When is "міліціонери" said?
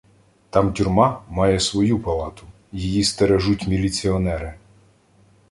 3.67-4.53